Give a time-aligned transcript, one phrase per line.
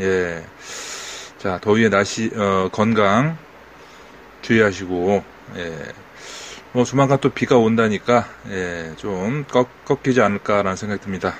[0.00, 0.44] 예.
[1.38, 3.38] 자, 더위에 날씨 어, 건강
[4.42, 5.24] 주의하시고
[5.56, 5.74] 예.
[6.72, 11.34] 뭐 조만간 또 비가 온다니까 예, 좀 꺾, 꺾이지 않을까라는 생각이 듭니다.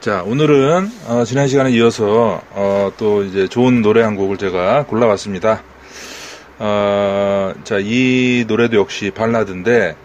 [0.00, 5.62] 자, 오늘은 어, 지난 시간에 이어서 어, 또 이제 좋은 노래 한 곡을 제가 골라왔습니다.
[6.58, 9.96] 어, 자, 이 노래도 역시 발라드인데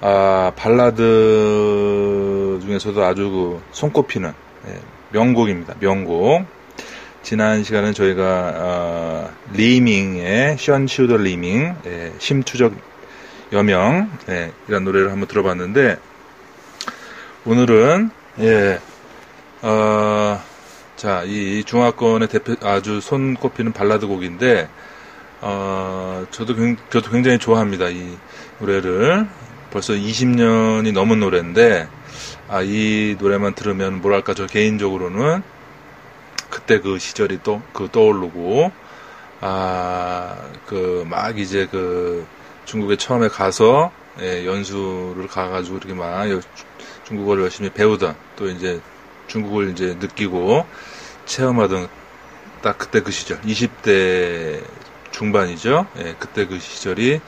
[0.00, 4.32] 아, 발라드 중에서도 아주 그 손꼽히는
[4.68, 5.74] 예, 명곡입니다.
[5.80, 6.44] 명곡.
[7.22, 12.72] 지난 시간은 저희가 어, 리밍의 深秋的黎明 예, 심추적
[13.52, 15.96] 여명 예, 이런 노래를 한번 들어봤는데
[17.44, 18.78] 오늘은 예,
[19.62, 20.40] 어,
[20.96, 24.68] 자, 이 중화권의 대표, 아주 손꼽히는 발라드 곡인데,
[25.42, 27.88] 어, 저도, 굉- 저도 굉장히 좋아합니다.
[27.88, 28.16] 이
[28.60, 29.26] 노래를.
[29.76, 31.86] 벌써 20년이 넘은 노래인데,
[32.48, 35.42] 아, 이 노래만 들으면 뭐랄까, 저 개인적으로는
[36.48, 38.72] 그때 그 시절이 또, 그 떠오르고,
[39.42, 40.34] 아,
[40.64, 42.26] 그, 막 이제 그
[42.64, 46.40] 중국에 처음에 가서, 예, 연수를 가가지고 이렇게 막 여-
[47.04, 48.80] 중국어를 열심히 배우던, 또 이제
[49.26, 50.64] 중국을 이제 느끼고
[51.26, 51.88] 체험하던
[52.62, 54.62] 딱 그때 그 시절 20대
[55.10, 55.86] 중반이죠.
[55.98, 57.20] 예, 그때 그 시절이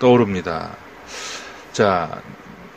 [0.00, 0.83] 떠오릅니다.
[1.74, 2.22] 자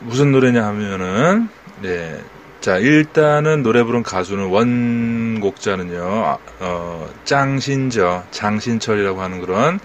[0.00, 1.48] 무슨 노래냐 하면은
[1.84, 2.20] 예,
[2.60, 9.80] 자 일단은 노래 부른 가수는 원곡자는요 아, 어, 짱신저 장신철이라고 하는 그런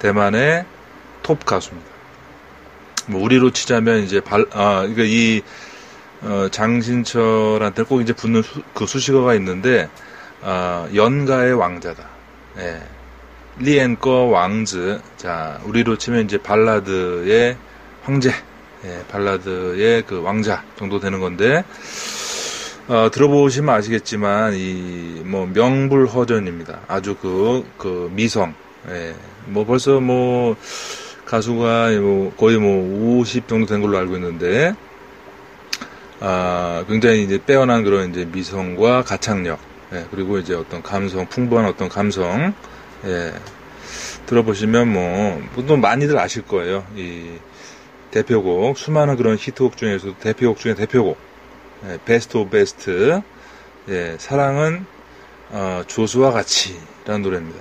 [0.00, 0.66] 대만의
[1.22, 1.90] 톱 가수입니다.
[3.06, 5.42] 뭐 우리로 치자면 이제 발, 아, 그러니까 이
[6.22, 9.88] 어, 장신철한테 꼭 이제 붙는 수, 그 수식어가 있는데,
[10.42, 12.08] 어, 연가의 왕자다.
[12.58, 12.82] 예.
[13.58, 15.00] 리엔거 왕즈.
[15.16, 17.56] 자, 우리로 치면 이제 발라드의
[18.02, 18.32] 황제.
[18.84, 21.64] 예, 발라드의 그 왕자 정도 되는 건데,
[22.86, 26.80] 어, 들어보시면 아시겠지만, 이, 뭐, 명불허전입니다.
[26.86, 28.54] 아주 그, 그, 미성.
[28.88, 29.14] 예,
[29.46, 30.56] 뭐 벌써 뭐,
[31.24, 34.74] 가수가 뭐, 거의 뭐, 50 정도 된 걸로 알고 있는데,
[36.20, 39.58] 아, 굉장히 이제 빼어난 그런 이제 미성과 가창력,
[39.92, 42.54] 예, 그리고 이제 어떤 감성, 풍부한 어떤 감성,
[43.04, 43.34] 예,
[44.26, 46.86] 들어보시면 뭐, 또 많이들 아실 거예요.
[46.96, 47.38] 이
[48.10, 51.18] 대표곡, 수많은 그런 히트곡 중에서도 대표곡 중에 대표곡,
[51.86, 53.20] 예, best of best,
[53.88, 54.86] 예, 사랑은,
[55.50, 57.58] 어, 조수와 같이 라는 노래입니다.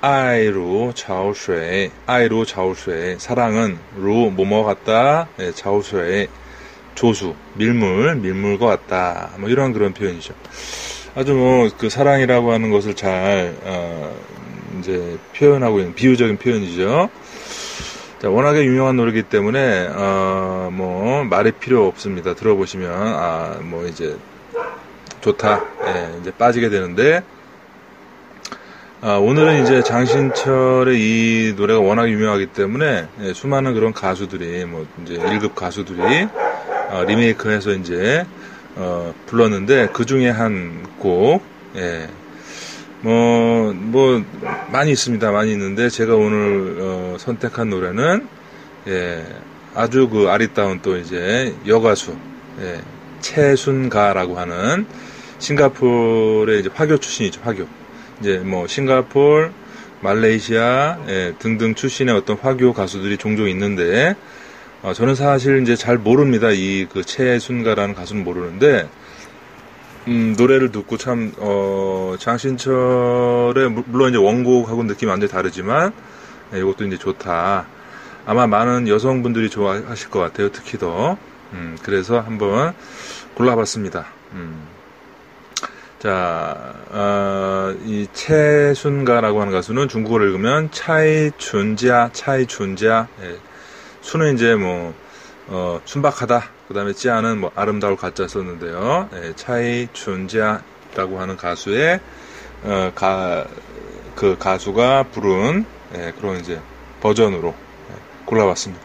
[0.00, 6.28] 爱如潮水, 爱如潮水, 사랑은 如 뭐뭐 같다, 예, 潮水,
[6.94, 9.30] 조수, 밀물, 밀물과 같다.
[9.38, 10.34] 뭐 이런 그런 표현이죠.
[11.14, 14.14] 아주 뭐 그 사랑이라고 하는 것을 잘 어,
[14.78, 17.10] 이제 표현하고 있는 비유적인 표현이죠.
[18.22, 22.34] 자, 워낙에 유명한 노래이기 때문에 어, 뭐 말이 필요 없습니다.
[22.34, 24.16] 들어보시면 아 뭐 이제
[25.20, 25.64] 좋다.
[25.86, 27.24] 예, 이제 빠지게 되는데
[29.00, 35.14] 아, 오늘은 이제 장신철의 이 노래가 워낙 유명하기 때문에 예, 수많은 그런 가수들이 뭐 이제
[35.14, 36.28] 1급 가수들이
[36.90, 38.24] 어, 리메이크해서 이제
[38.76, 41.42] 어, 불렀는데 그 중에 한 곡,
[41.74, 42.08] 예,
[43.02, 44.24] 뭐, 뭐
[44.70, 48.28] 많이 있습니다, 많이 있는데 제가 오늘 어, 선택한 노래는
[48.88, 49.24] 예,
[49.74, 52.16] 아주 그 아리따운 또 이제 여가수
[52.60, 52.80] 예,
[53.20, 54.86] 최순가라고 하는
[55.38, 57.66] 싱가포르의 이제 화교 출신이죠, 화교.
[58.20, 59.50] 이제 뭐 싱가포르,
[60.00, 64.14] 말레이시아 예, 등등 출신의 어떤 화교 가수들이 종종 있는데
[64.82, 66.50] 어, 저는 사실 이제 잘 모릅니다.
[66.50, 68.88] 이그 최순가라는 가수는 모르는데,
[70.08, 75.92] 음, 노래를 듣고 참, 어, 장신철의, 물- 물론 이제 원곡하고 느낌이 완전히 다르지만,
[76.54, 77.66] 예, 이것도 이제 좋다.
[78.26, 80.50] 아마 많은 여성분들이 좋아하실 것 같아요.
[80.50, 81.16] 특히 더.
[81.52, 82.74] 음, 그래서 한번
[83.34, 84.06] 골라봤습니다.
[84.32, 84.66] 음.
[86.00, 93.36] 자, 어, 이 최순가라고 하는 가수는 중국어를 읽으면 차이춘지아, 차이춘지아, 예,
[94.00, 94.94] 수는 이제 뭐,
[95.46, 96.42] 어, 순박하다.
[96.72, 99.10] 그 다음에 찌아는 뭐 아름다울 가짜 썼는데요.
[99.12, 102.00] 예, 차이 준지아라고 하는 가수의,
[102.64, 103.44] 어, 가,
[104.16, 106.58] 그 가수가 부른 예, 그런 이제
[107.02, 108.82] 버전으로 예, 골라봤습니다.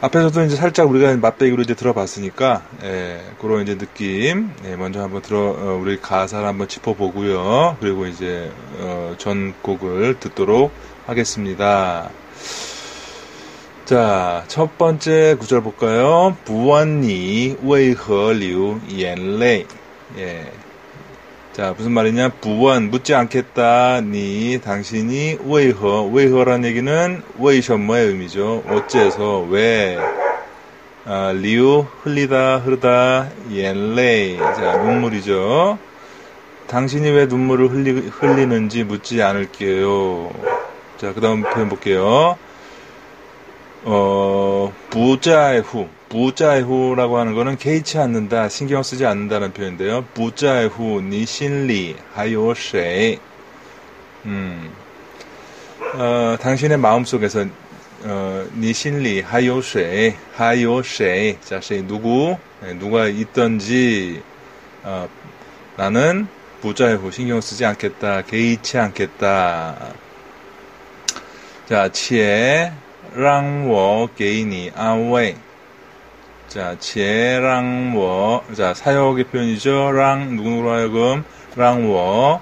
[0.00, 5.38] 앞에서도 이제 살짝 우리가 맛배기로 이제 들어봤으니까 예, 그런 이제 느낌 예, 먼저 한번 들어
[5.38, 7.76] 어, 우리 가사를 한번 짚어보고요.
[7.78, 10.72] 그리고 이제 어, 전곡을 듣도록
[11.06, 12.10] 하겠습니다.
[13.84, 16.36] 자, 첫 번째 구절 볼까요?
[16.44, 19.66] 不问你 为何流 眼泪.
[20.18, 20.52] 예.
[21.52, 22.28] 자, 무슨 말이냐?
[22.40, 24.00] 不问 묻지 않겠다.
[24.02, 28.62] 你 당신이 为何 为何란 얘기는 웨이셔머의 의미죠.
[28.68, 29.98] 어째서 왜
[31.04, 34.38] 아, 流 흘리다 흐르다 眼泪.
[34.38, 35.78] 자, 눈물이죠.
[36.68, 40.30] 당신이 왜 눈물을 흘리, 흘리는지 묻지 않을게요.
[40.98, 42.38] 자, 그 다음 표현 볼게요.
[43.82, 50.04] 어, 부자의후, 부자의후라고 하는 것은 개의치 않는다, 신경 쓰지 않는다는 표현인데요.
[50.14, 53.18] 부자의후, 니신리, 하요세.
[54.26, 54.70] 음,
[55.94, 57.46] 어, 당신의 마음 속에서
[58.02, 61.38] 어, 니신리, 하요세, 하요세.
[61.42, 64.22] 자, 세 누구, 네, 누가 있던지,
[64.82, 65.08] 어,
[65.76, 66.26] 나는
[66.60, 69.94] 부자의후 신경 쓰지 않겠다, 개의치 않겠다.
[71.68, 72.72] 자, 치에
[73.15, 75.35] 让我给你安慰.
[76.47, 79.91] 자, 且让我 자, 사역의 표현이죠.
[79.91, 81.23] 랑 누구로 하여금
[81.55, 82.41] 让我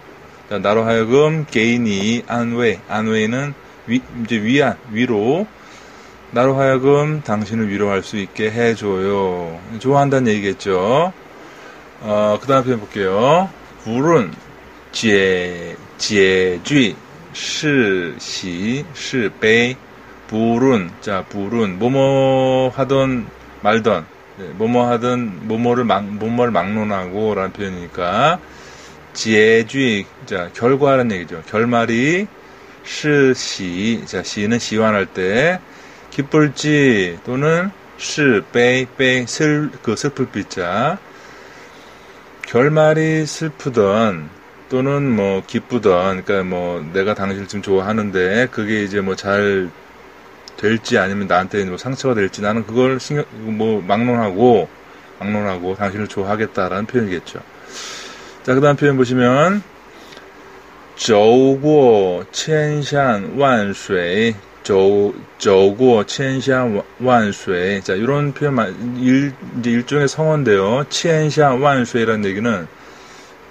[0.49, 3.53] 자, 나로 하여금 개인이 안외 안외는
[3.87, 5.47] 위, 이제 위안 위로
[6.31, 9.59] 나로 하여금 당신을 위로할 수 있게 해줘요.
[9.79, 11.13] 좋아한다는 얘기겠죠.
[12.01, 13.49] 어, 그 다음 표현 볼게요.
[13.83, 14.31] 불은
[14.91, 16.95] 제, 제쥐,
[17.33, 19.75] 시시, 시베,
[20.28, 23.26] 불은, 자, 불은, 뭐뭐 하던,
[23.62, 24.06] 말던,
[24.38, 28.38] 네, 뭐뭐 하던, 뭐뭐를 막, 뭐뭐를 막론하고, 라는 표현이니까,
[29.14, 31.42] 제쥐, 자, 결과라는 얘기죠.
[31.48, 32.26] 결말이,
[32.84, 35.58] 시시, 자, 시는 시환할 때,
[36.10, 38.22] 기쁠지, 또는, 시,
[38.52, 40.98] 빼, 빼, 슬, 그 슬플 삐자,
[42.46, 44.30] 결말이 슬프던
[44.70, 49.70] 또는 뭐 기쁘던 그러니까 뭐 내가 당신을 지금 좋아하는데 그게 이제 뭐 잘
[50.58, 54.68] 될지 아니면 나한테 뭐 상처가 될지 나는 그걸 신경 뭐 막론하고
[55.18, 57.40] 막론하고 당신을 좋아하겠다라는 표현이겠죠.
[58.42, 59.62] 자 그다음 표현 보시면
[60.96, 64.34] 저고 천샹 완수의
[64.64, 70.84] 저 저고 천샹 완수의 자 이런 표현만 일 이제 일종의 성어인데요.
[70.90, 72.66] 천샹 완수이라는 얘기는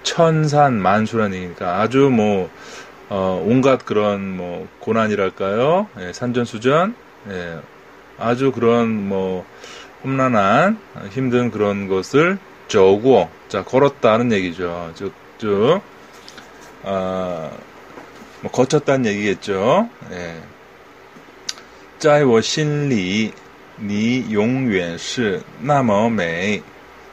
[0.04, 2.50] 천산 만수라는 얘기니까 아주 뭐
[3.09, 5.89] 어, 온갖 그런 뭐 고난이랄까요?
[6.01, 6.95] 예, 산전수전
[7.29, 7.59] 예,
[8.19, 9.45] 아주 그런 뭐
[10.03, 10.79] 험난한
[11.11, 12.39] 힘든 그런 것을
[12.69, 14.93] 저고 자 걸었다는 얘기죠.
[14.95, 15.83] 쭉쭉
[16.85, 17.51] 어,
[18.41, 19.89] 뭐 거쳤다는 얘기겠죠.
[20.13, 20.41] 예.
[22.03, 23.33] 在我心里，
[23.77, 26.61] 你永远是那么美。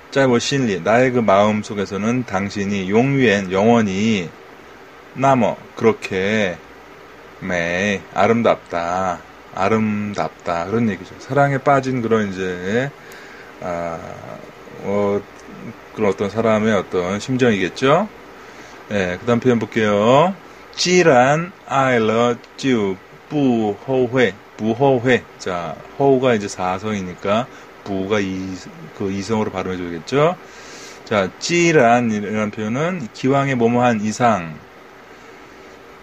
[0.10, 4.28] 在我心里, 나의 그 마음 속에서는 당신이永远, 영원히,
[5.15, 6.57] 나머 뭐, 그렇게
[7.41, 9.21] 매 아름답다
[9.55, 11.15] 아름답다 그런 얘기죠.
[11.21, 12.91] 사랑에 빠진 그런 이제
[13.61, 13.99] 아,
[14.83, 15.21] 어,
[15.95, 18.09] 그런 어떤 사람의 어떤 심정이겠죠.
[18.91, 20.35] 예, 그다음 표현 볼게요.
[20.75, 22.97] 찌란 아일러 찌우
[23.29, 27.47] 부호회 부호회 자 호우가 이제 사성이니까
[27.85, 28.57] 부가 이,
[28.99, 30.37] 그 이성으로 발음해 줘야겠죠.
[31.05, 34.59] 자 찌란이라는 표현은 기왕에 뭐뭐한 이상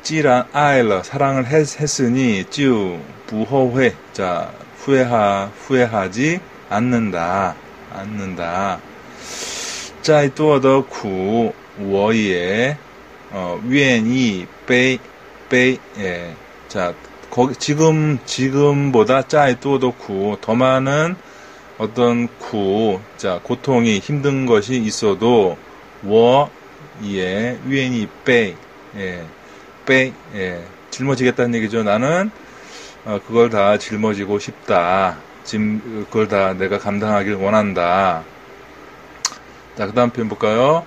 [0.02, 3.95] 찌란 아일러 사랑을 했, 했으니 찌우 부허회.
[4.12, 7.55] 자, 후회하 후회하지 않는다.
[7.93, 8.81] 않는다.
[10.02, 12.76] 再多的苦 워예
[13.33, 14.99] 어, 愿意背
[15.49, 16.35] 背 예.
[16.69, 16.95] 자,
[17.31, 21.16] 거기 지금 지금보다 짜이 또도쿠 더 많은
[21.78, 25.59] 어떤 구, 자 고통이 힘든 것이 있어도
[26.02, 28.55] 워예 위엔이 빼,
[28.97, 29.25] 예,
[29.85, 31.83] 빼, 예, 짊어지겠다는 얘기죠.
[31.83, 32.31] 나는
[33.05, 35.19] 어, 그걸 다 짊어지고 싶다.
[35.45, 38.25] 짐 그걸 다 내가 감당하길 원한다.
[39.76, 40.85] 자, 그 다음 표현 볼까요?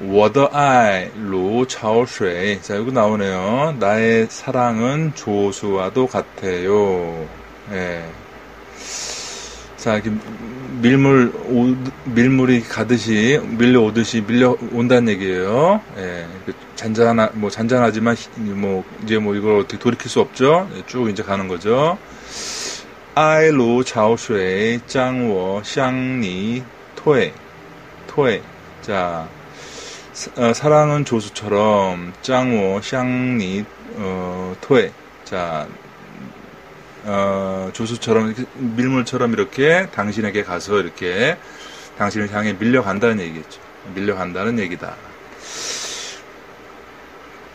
[0.00, 2.58] 我的爱如潮水.
[2.62, 3.76] 자, 여기 나오네요.
[3.78, 7.28] 나의 사랑은 조수와도 같아요.
[7.72, 8.02] 예.
[9.76, 10.10] 자, 이렇게
[10.80, 15.82] 밀물, 오, 밀물이 가듯이, 밀려오듯이 밀려온다는 얘기예요.
[15.98, 16.26] 예.
[16.77, 20.69] 잔잔하 뭐 잔잔하지만 뭐 이제 뭐 이걸 어떻게 돌이킬 수 없죠.
[20.73, 21.97] 네, 쭉 이제 가는 거죠.
[23.15, 26.63] 아이루 자오슈에 짱워 샹니
[26.95, 27.33] 토에
[28.05, 28.41] 토에
[28.83, 29.27] 자
[30.37, 33.65] 어, 사랑은 조수처럼 짱워 샹니
[33.95, 34.91] 어, 토에
[35.25, 35.67] 자
[37.05, 41.37] 어, 조수처럼 밀물처럼 이렇게 당신에게 가서 이렇게
[41.97, 43.59] 당신을 향해 밀려간다는 얘기겠죠.
[43.95, 44.95] 밀려간다는 얘기다.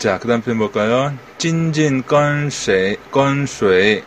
[0.03, 1.17] 자, 그 다음 표현 볼까요?
[1.37, 4.03] 찐진 건쇠, 건쇠,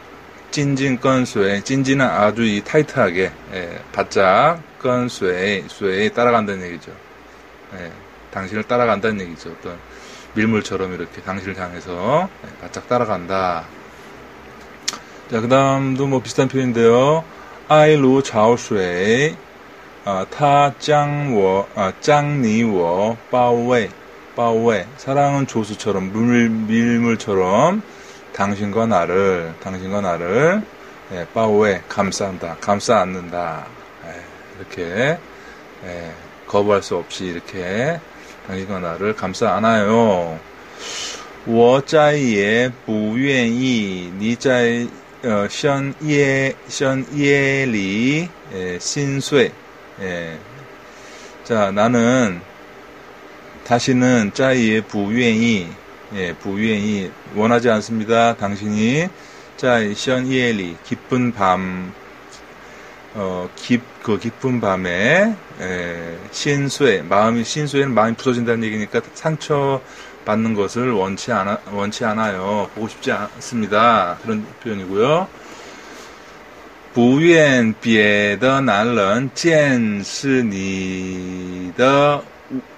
[0.50, 6.92] 찐진 건쇠, 찐진은 아주 이 타이트하게, 예, 바짝, 건쇠, 쇠, 따라간다는 얘기죠.
[7.78, 7.90] 예,
[8.30, 9.52] 당신을 따라간다는 얘기죠.
[9.58, 9.78] 어떤
[10.34, 13.64] 밀물처럼 이렇게 당신을 향해서 예, 바짝 따라간다.
[15.30, 17.24] 자, 그 다음도 뭐 비슷한 표현인데요.
[17.68, 19.34] 아이루 자오쇠,
[20.04, 23.48] 아, 타 짱워, 아, 짱니워, 빠
[24.36, 24.86] 웨, 빠웨.
[24.98, 27.81] 사랑은 조수처럼, 물, 밀물처럼,
[28.33, 30.62] 당신과 나를, 당신과 나를,
[31.13, 33.65] 예, 빠웨, 감싼다, 감싸 안는다.
[34.05, 34.21] 예,
[34.60, 35.17] 이렇게,
[35.86, 36.12] 예,
[36.48, 38.00] 거부할 수 없이 이렇게,
[38.48, 40.39] 당신과 나를 감싸 안아요.
[41.45, 44.86] 我再也不愿意你在
[45.24, 49.51] 呃，深夜深夜里에, 신쇠
[50.01, 50.38] 예.
[51.43, 52.41] 자 나는
[53.66, 55.68] 다시는 짜이의 부위엔이
[56.14, 58.37] 예, 부위엔이 원하지 않습니다.
[58.37, 59.08] 당신이
[59.56, 61.92] 짜이 션이엘이 기쁜 밤
[63.14, 69.80] 어, 깊, 그 깊은 밤에, 에, 신수에, 마음이, 신수에는 마음이 부서진다는 얘기니까 상처
[70.26, 72.70] 받는 것을 원치 않아, 원치 않아요.
[72.75, 74.18] 보고 싶지 않습니다.
[74.23, 75.26] 그런 표현이고요.
[76.92, 80.37] 부위엔 비에더 날런 젠스니더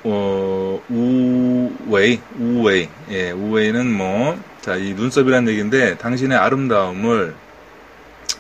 [0.04, 7.36] 어, 우웨이, 우웨이, 예, 우웨이는 뭐, 자, 이 눈썹이라는 얘기인데, 당신의 아름다움을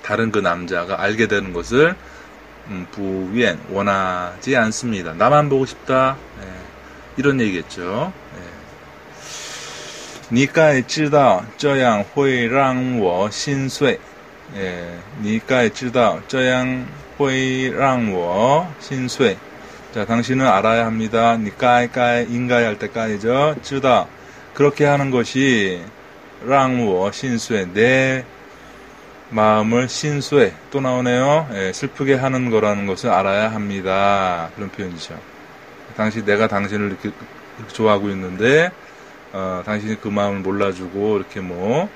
[0.03, 1.96] 다른 그 남자가 알게 되는 것을,
[2.68, 5.13] 음, 부위엔, 원하지 않습니다.
[5.13, 6.48] 나만 보고 싶다, 예,
[7.18, 8.13] 이런 얘기겠죠.
[8.38, 8.53] 예.
[10.30, 14.00] 你该知道这样会让我心碎。
[14.56, 16.86] 예, 你该知道这样
[17.18, 19.38] 会让我心碎。
[19.95, 21.38] 자, 당신은 알아야 합니다.
[21.38, 23.57] 니 까이 까이 인가이 할 때까지죠.
[23.62, 24.07] 쯔다.
[24.52, 25.83] 그렇게 하는 것이
[26.45, 28.25] 랑워 신수에 내
[29.30, 31.49] 마음을 신수에 또 나오네요.
[31.54, 34.50] 예, 슬프게 하는 거라는 것을 알아야 합니다.
[34.57, 35.18] 그런 표현이죠.
[35.97, 37.11] 당시 내가 당신을 이렇게,
[37.59, 38.71] 이렇게 좋아하고 있는데
[39.33, 41.88] 어, 당신이 그 마음을 몰라주고 이렇게 뭐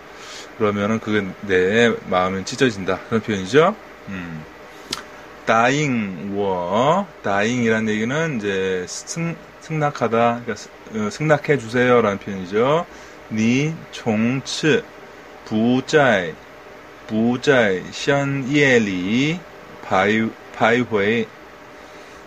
[0.57, 3.77] 그러면은 그게 내 마음은 찢어진다 그런 표현이죠.
[4.09, 4.52] 음.
[5.47, 7.07] 다잉 워.
[7.23, 10.55] 다잉이라는 얘기는 이제 승, 승낙하다 그러니까
[10.95, 12.87] 어, 승낙해 주세요라는 표현이죠.
[13.31, 14.83] 你 从此
[15.45, 16.35] 不在.
[17.07, 19.39] 不在 深夜里
[19.85, 21.27] 徘 徘徊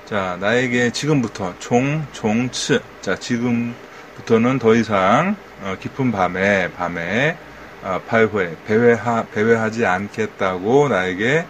[0.05, 2.79] 자 나에게 지금부터 从 从此.
[3.01, 3.73] 자 지금
[4.17, 7.37] 부터는 더 이상 어, 깊은 밤에 밤에
[7.83, 11.45] 어, 배회 배회하 배회하지 않겠다고 나에게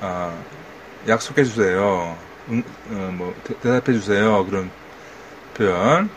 [0.00, 0.44] 어,
[1.07, 2.17] 약속해 주세요.
[2.49, 4.45] 응, 어, 뭐 대, 답해 주세요.
[4.45, 4.69] 그런
[5.55, 6.09] 표현.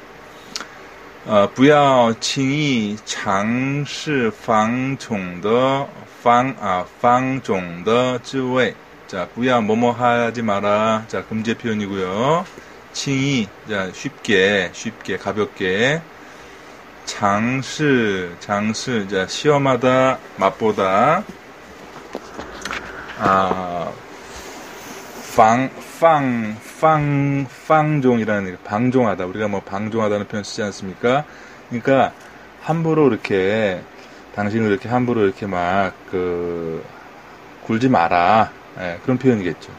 [1.27, 5.87] 呃，不要轻易尝试方种的
[6.23, 8.75] 方啊方种的滋味。
[9.07, 11.05] 자，不要뭐뭐 하지 마라.
[11.09, 12.45] 자, 금제 표현이고요.
[12.93, 16.01] 칭이 자 쉽게 쉽게 가볍게
[17.05, 21.23] 장시 장시 자 시험하다 맛보다
[23.21, 23.93] 아
[25.36, 29.26] 방, 팡, 팡, 팡종이라는 방종하다.
[29.26, 31.26] 우리가 뭐 방종하다는 표현 쓰지 않습니까?
[31.70, 32.12] 그러니까
[32.62, 33.82] 함부로 이렇게
[34.36, 36.86] 당신을 이렇게 함부로 이렇게 막 그
[37.66, 38.52] 굴지 마라.
[38.80, 39.72] 예, 그런 표현이겠죠.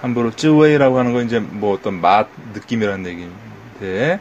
[0.00, 4.20] 함부로 쯔웨이라고 하는 건 이제 뭐 어떤 맛 느낌이라는 얘기인데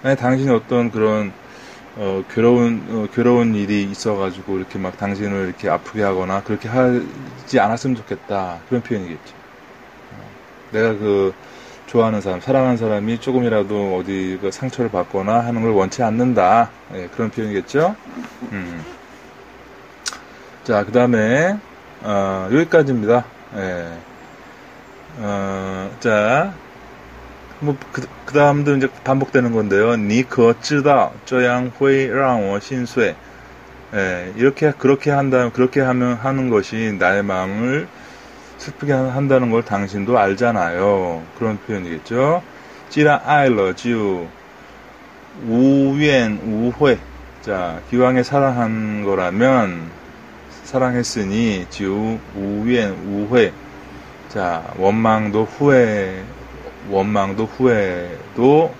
[0.00, 1.32] 당신이 어떤 그런
[1.96, 7.96] 어, 괴로운 어, 괴로운 일이 있어가지고 이렇게 막 당신을 이렇게 아프게 하거나 그렇게 하지 않았으면
[7.96, 9.34] 좋겠다 그런 표현이겠죠.
[10.12, 10.30] 어,
[10.72, 11.34] 내가 그
[11.86, 17.30] 좋아하는 사람, 사랑하는 사람이 조금이라도 어디 그 상처를 받거나 하는 걸 원치 않는다 예, 그런
[17.30, 17.94] 표현이겠죠.
[18.50, 18.84] 음.
[20.64, 21.56] 자, 그 다음에
[22.02, 23.24] 어, 여기까지입니다.
[23.56, 23.92] 예.
[25.18, 26.52] 어, 자,
[27.64, 29.96] 뭐, 그, 그 다음도 이제 반복되는 건데요.
[29.96, 33.16] 니 그거 쯔다, 저양 회랑 신쇠.
[33.94, 37.88] 예, 이렇게, 그렇게 한다면, 그렇게 하면, 하는 것이 나의 마음을
[38.58, 41.22] 슬프게 한다는 걸 당신도 알잖아요.
[41.38, 42.42] 그런 표현이겠죠.
[42.90, 44.26] 찌라 아일러 지우,
[45.48, 46.98] 우엔, 우회.
[47.42, 49.90] 자, 기왕에 사랑한 거라면,
[50.64, 53.52] 사랑했으니, 지우, 우엔, 우회.
[54.28, 56.24] 자, 원망도 후회
[56.89, 58.73] 원망도 후회도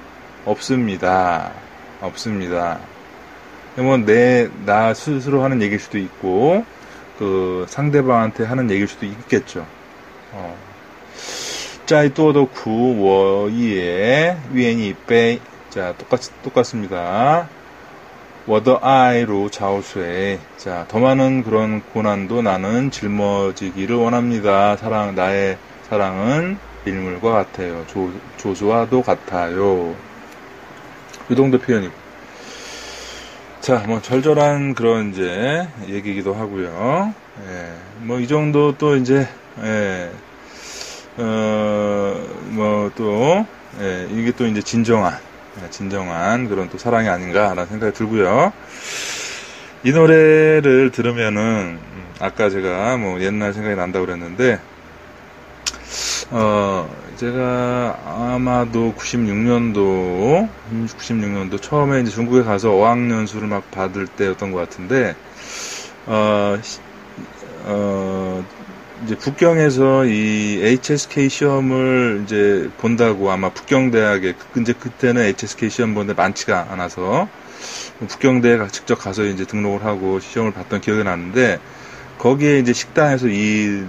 [0.45, 1.51] 없습니다.
[2.01, 2.79] 없습니다.
[3.75, 6.65] 뭐내 나 스스로 하는 얘기일 수도 있고
[7.17, 9.65] 그 상대방한테 하는 얘기일 수도 있겠죠.
[10.31, 10.55] 어.
[11.89, 15.39] 在多的苦我也 위엔이 빼.
[15.71, 17.49] 자, 똑같 똑같습니다.
[18.45, 20.37] 我的爱如 潮水.
[20.55, 24.77] 자, 더 많은 그런 고난도 나는 짊어지기를 원합니다.
[24.77, 25.57] 사랑 나의
[25.89, 27.84] 사랑은 밀물과 같아요.
[27.86, 29.96] 조, 조수와도 같아요.
[31.30, 31.94] 이 정도 표현이고.
[33.60, 37.14] 자, 뭐 절절한 그런 이제 얘기기도 하고요.
[37.40, 37.74] 예,
[38.04, 39.26] 뭐 이 정도 또 이제
[39.62, 40.10] 예,
[41.16, 43.46] 어, 뭐 또,
[43.80, 45.18] 예, 이게 또 이제 진정한,
[45.62, 48.52] 예, 진정한 그런 또 사랑이 아닌가라는 생각이 들고요.
[49.82, 51.42] 이 노래를 들으면은,
[51.92, 54.58] 음, 아까 제가 뭐 옛날 생각이 난다고 그랬는데,
[56.30, 65.14] 어, 제가 아마도 96년도, 96년도 처음에 이제 중국에 가서 어학연수를 막 받을 때였던 것 같은데,
[66.06, 66.58] 어,
[67.66, 68.44] 어,
[69.04, 76.68] 이제 북경에서 이 HSK 시험을 이제 본다고 아마 북경대학에 이제 그때는 HSK 시험 보는데 많지가
[76.70, 77.28] 않아서
[78.08, 81.58] 북경대에 직접 가서 이제 등록을 하고 시험을 봤던 기억이 나는데
[82.18, 83.84] 거기에 이제 식당에서 이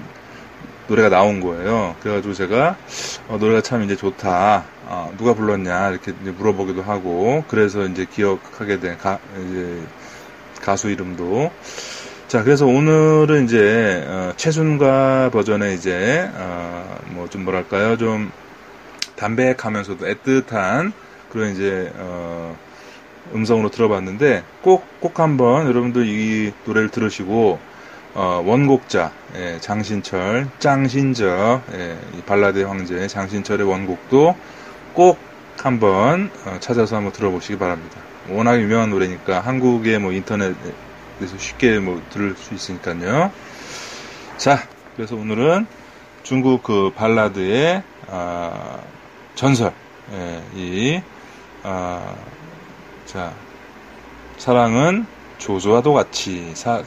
[0.88, 1.96] 노래가 나온 거예요.
[2.02, 2.78] 그래가지고 제가
[3.28, 4.66] 어, 노래가 참 이제 좋다.
[4.88, 9.82] 어, 누가 불렀냐 이렇게 물어보기도 하고 그래서 이제 기억하게 된 가, 이제
[10.62, 11.52] 가수 이름도
[12.28, 18.32] 자, 그래서 오늘은 이제 어, 최순가 버전의 이제 어, 뭐좀 뭐랄까요, 좀
[19.16, 20.92] 담백하면서도 애틋한
[21.32, 22.58] 그런 이제 어,
[23.34, 27.60] 음성으로 들어봤는데 꼭 꼭 한번 여러분들 이 노래를 들으시고
[28.16, 34.38] 어, 원곡자 예, 장신철, 짱신저 예, 이 발라드의 황제 장신철의 원곡도
[34.94, 35.18] 꼭
[35.58, 38.00] 한번 어, 찾아서 한번 들어보시기 바랍니다.
[38.30, 40.56] 워낙 유명한 노래니까 한국의 뭐 인터넷
[41.20, 43.32] 그래서 쉽게 뭐 들을 수 있으니까요.
[44.38, 44.60] 자,
[44.96, 45.68] 그래서 오늘은
[46.24, 48.80] 중국 그 발라드의 아,
[49.36, 49.74] 전설,
[50.14, 51.02] 예, 이
[51.64, 52.16] 아,
[53.06, 53.34] 자
[54.38, 55.06] 사랑은
[55.38, 56.82] 조수와도 같이 사,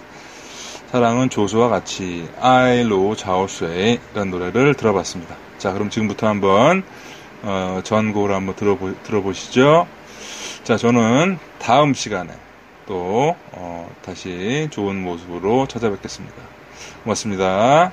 [0.91, 5.37] 사랑은 조수와 같이 아이로 자오쇠라는 노래를 들어봤습니다.
[5.59, 6.83] 자, 그럼 지금부터 한번
[7.43, 9.87] 어, 전곡을 한번 들어보, 들어보시죠.
[10.65, 12.33] 자, 저는 다음 시간에
[12.87, 16.37] 또 어, 다시 좋은 모습으로 찾아뵙겠습니다.
[17.05, 17.93] 고맙습니다.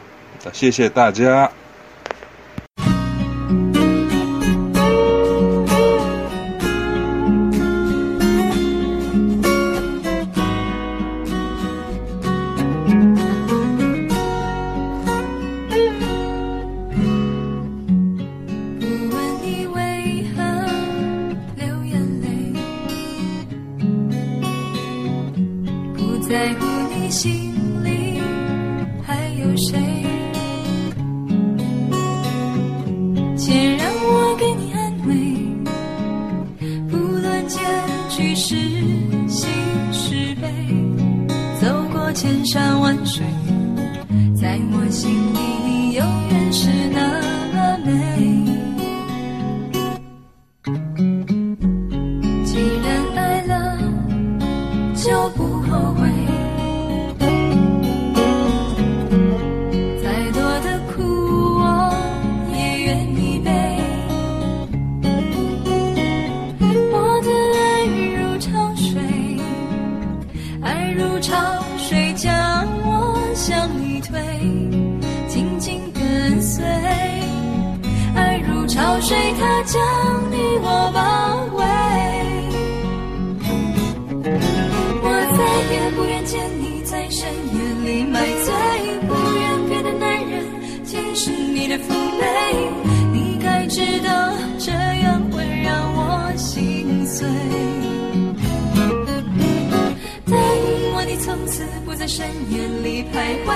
[102.26, 103.54] 深夜里徘徊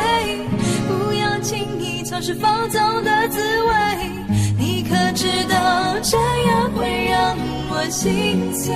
[0.88, 3.74] 不要轻易尝试放纵的滋味
[4.60, 6.16] 你可知道这
[6.48, 7.36] 样会让
[7.72, 8.76] 我心碎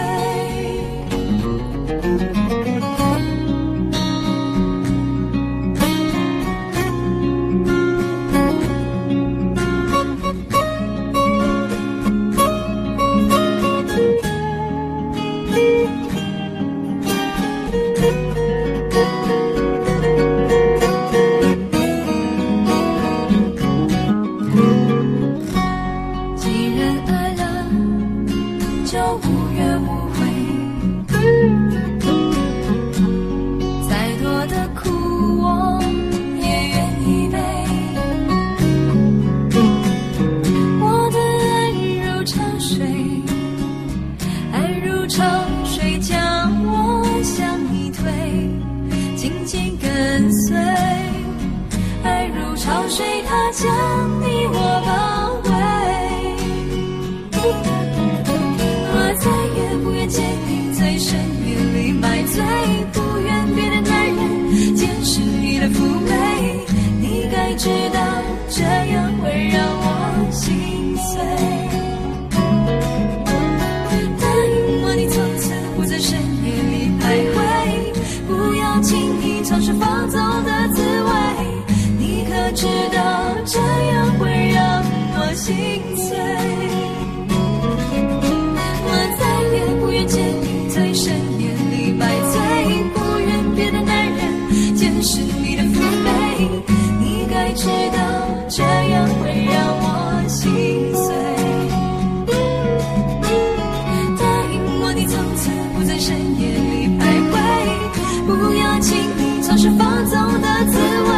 [108.26, 111.12] 不要轻易尝试放纵的滋味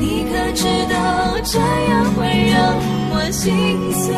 [0.00, 0.94] 你可知道
[1.42, 2.76] 这样会让
[3.10, 4.14] 我心碎？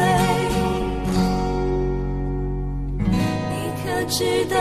[3.50, 4.56] 你可知道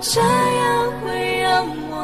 [0.00, 1.94] 这样会让我